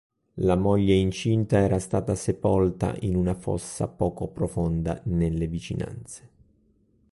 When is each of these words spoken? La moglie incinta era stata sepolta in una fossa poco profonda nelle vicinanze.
La 0.41 0.55
moglie 0.55 0.95
incinta 0.95 1.59
era 1.59 1.77
stata 1.77 2.15
sepolta 2.15 2.95
in 3.01 3.15
una 3.15 3.35
fossa 3.35 3.87
poco 3.87 4.29
profonda 4.29 4.99
nelle 5.03 5.45
vicinanze. 5.45 6.29